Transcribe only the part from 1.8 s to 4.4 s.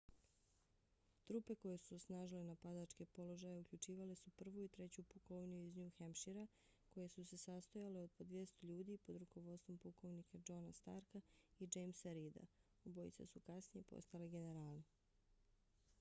osnažile napadačke položaje uključivale su